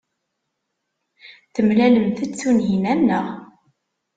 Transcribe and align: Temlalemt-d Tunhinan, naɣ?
Temlalemt-d 1.53 2.31
Tunhinan, 2.39 2.99
naɣ? 3.07 3.25